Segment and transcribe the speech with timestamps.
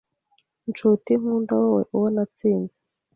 [0.69, 2.77] Nshuti nkunda wowe uwo natsinze